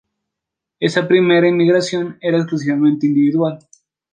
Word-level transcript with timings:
Esa 0.79 1.07
primera 1.07 1.47
inmigración 1.47 2.17
era 2.21 2.39
exclusivamente 2.39 3.05
individual. 3.05 3.59